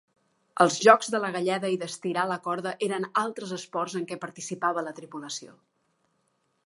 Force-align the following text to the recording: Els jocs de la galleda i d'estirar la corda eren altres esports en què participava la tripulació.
Els 0.63 0.77
jocs 0.85 1.09
de 1.15 1.19
la 1.25 1.29
galleda 1.35 1.69
i 1.73 1.77
d'estirar 1.83 2.23
la 2.31 2.37
corda 2.47 2.73
eren 2.87 3.07
altres 3.25 3.53
esports 3.59 3.99
en 4.01 4.09
què 4.13 4.19
participava 4.25 4.89
la 4.89 4.97
tripulació. 5.01 5.55